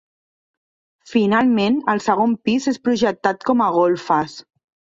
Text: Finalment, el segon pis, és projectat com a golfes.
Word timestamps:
Finalment, 1.11 1.77
el 1.93 2.01
segon 2.07 2.35
pis, 2.49 2.67
és 2.73 2.81
projectat 2.89 3.47
com 3.51 3.65
a 3.69 3.71
golfes. 3.79 4.39